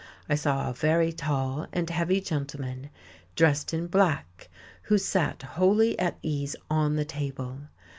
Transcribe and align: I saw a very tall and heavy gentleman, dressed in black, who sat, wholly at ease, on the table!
I 0.27 0.33
saw 0.33 0.67
a 0.67 0.73
very 0.73 1.13
tall 1.13 1.67
and 1.71 1.87
heavy 1.87 2.21
gentleman, 2.21 2.89
dressed 3.35 3.71
in 3.71 3.85
black, 3.85 4.49
who 4.81 4.97
sat, 4.97 5.43
wholly 5.43 5.99
at 5.99 6.17
ease, 6.23 6.55
on 6.71 6.95
the 6.95 7.05
table! 7.05 7.59